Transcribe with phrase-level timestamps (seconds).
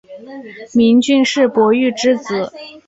[0.73, 2.49] 明俊是傅玉之子。